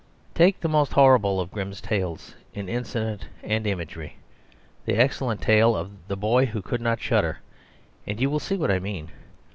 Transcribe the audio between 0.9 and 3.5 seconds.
horrible of Grimm's tales in incident